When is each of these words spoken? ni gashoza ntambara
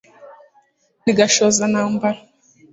ni 1.03 1.11
gashoza 1.17 1.63
ntambara 1.71 2.19